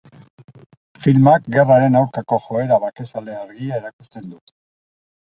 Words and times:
Filmak 1.01 1.43
gerraren 1.55 1.97
aurkako 1.99 2.39
joera 2.45 2.79
bakezale 2.85 3.35
argia 3.41 3.77
erakusten 3.83 4.25
du. 4.33 4.41